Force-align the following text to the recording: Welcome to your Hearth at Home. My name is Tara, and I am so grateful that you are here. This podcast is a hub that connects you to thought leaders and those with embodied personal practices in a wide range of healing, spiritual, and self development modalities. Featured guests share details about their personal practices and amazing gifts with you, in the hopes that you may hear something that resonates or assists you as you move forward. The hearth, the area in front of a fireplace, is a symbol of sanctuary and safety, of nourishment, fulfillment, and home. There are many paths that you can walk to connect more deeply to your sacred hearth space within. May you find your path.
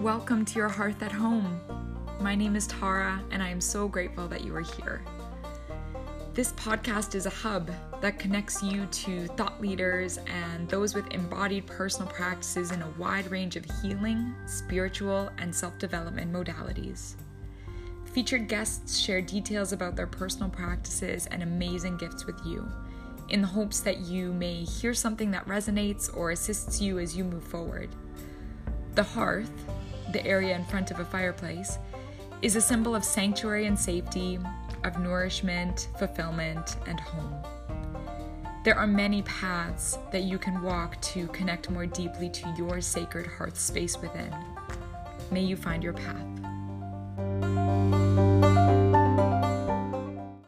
Welcome 0.00 0.46
to 0.46 0.58
your 0.58 0.70
Hearth 0.70 1.02
at 1.02 1.12
Home. 1.12 1.60
My 2.20 2.34
name 2.34 2.56
is 2.56 2.66
Tara, 2.66 3.22
and 3.30 3.42
I 3.42 3.50
am 3.50 3.60
so 3.60 3.86
grateful 3.86 4.26
that 4.28 4.42
you 4.42 4.56
are 4.56 4.62
here. 4.62 5.02
This 6.32 6.52
podcast 6.52 7.14
is 7.14 7.26
a 7.26 7.30
hub 7.30 7.70
that 8.00 8.18
connects 8.18 8.62
you 8.62 8.86
to 8.86 9.26
thought 9.26 9.60
leaders 9.60 10.18
and 10.26 10.66
those 10.70 10.94
with 10.94 11.12
embodied 11.12 11.66
personal 11.66 12.10
practices 12.10 12.70
in 12.70 12.80
a 12.80 12.88
wide 12.98 13.30
range 13.30 13.56
of 13.56 13.66
healing, 13.82 14.34
spiritual, 14.46 15.28
and 15.36 15.54
self 15.54 15.76
development 15.76 16.32
modalities. 16.32 17.16
Featured 18.14 18.48
guests 18.48 18.98
share 18.98 19.20
details 19.20 19.74
about 19.74 19.96
their 19.96 20.06
personal 20.06 20.48
practices 20.48 21.26
and 21.26 21.42
amazing 21.42 21.98
gifts 21.98 22.24
with 22.24 22.40
you, 22.42 22.66
in 23.28 23.42
the 23.42 23.46
hopes 23.46 23.80
that 23.80 23.98
you 23.98 24.32
may 24.32 24.64
hear 24.64 24.94
something 24.94 25.30
that 25.32 25.46
resonates 25.46 26.08
or 26.16 26.30
assists 26.30 26.80
you 26.80 26.98
as 26.98 27.14
you 27.14 27.22
move 27.22 27.44
forward. 27.44 27.90
The 28.94 29.04
hearth, 29.04 29.52
the 30.12 30.24
area 30.26 30.54
in 30.54 30.64
front 30.64 30.90
of 30.90 31.00
a 31.00 31.04
fireplace, 31.04 31.78
is 32.42 32.56
a 32.56 32.60
symbol 32.60 32.94
of 32.94 33.04
sanctuary 33.04 33.66
and 33.66 33.78
safety, 33.78 34.38
of 34.84 34.98
nourishment, 34.98 35.88
fulfillment, 35.98 36.76
and 36.86 36.98
home. 36.98 37.34
There 38.64 38.76
are 38.76 38.86
many 38.86 39.22
paths 39.22 39.98
that 40.12 40.22
you 40.22 40.38
can 40.38 40.62
walk 40.62 41.00
to 41.02 41.26
connect 41.28 41.70
more 41.70 41.86
deeply 41.86 42.28
to 42.28 42.54
your 42.58 42.80
sacred 42.80 43.26
hearth 43.26 43.58
space 43.58 43.96
within. 43.98 44.34
May 45.30 45.42
you 45.42 45.56
find 45.56 45.82
your 45.82 45.94
path. 45.94 47.69